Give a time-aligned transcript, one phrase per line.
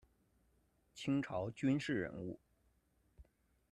[0.95, 2.39] 清朝军事人物。